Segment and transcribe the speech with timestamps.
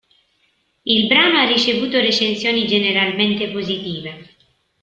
[0.83, 4.33] Il brano ha ricevuto recensioni generalmente positive.